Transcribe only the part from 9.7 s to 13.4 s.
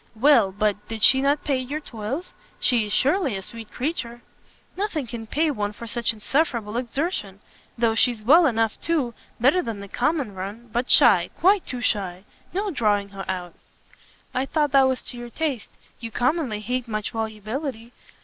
the common run, but shy, quite too shy; no drawing her